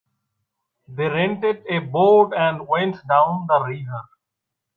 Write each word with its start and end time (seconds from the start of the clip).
They 0.87 1.05
rented 1.07 1.63
a 1.69 1.77
boat 1.77 2.33
and 2.35 2.67
went 2.67 2.95
down 3.07 3.45
the 3.47 3.63
river. 3.63 4.09